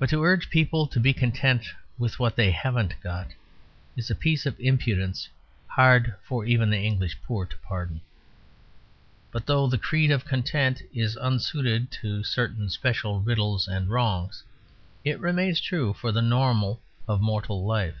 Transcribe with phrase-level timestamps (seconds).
[0.00, 1.64] But to urge people to be content
[1.96, 3.30] with what they haven't got
[3.96, 5.28] is a piece of impudence
[5.68, 8.00] hard for even the English poor to pardon.
[9.30, 14.42] But though the creed of content is unsuited to certain special riddles and wrongs,
[15.04, 18.00] it remains true for the normal of mortal life.